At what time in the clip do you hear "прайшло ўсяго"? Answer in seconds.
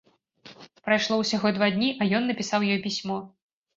0.87-1.47